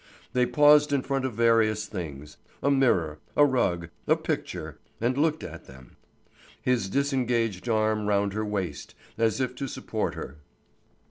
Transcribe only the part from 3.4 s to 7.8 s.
rug, a picture and looked at them, his disengaged